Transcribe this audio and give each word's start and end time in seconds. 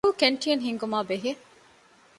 ސްކޫލް 0.03 0.15
ކެންޓީން 0.43 0.63
ހިންގުމާއި 0.65 1.07
ބެހޭ 1.09 1.31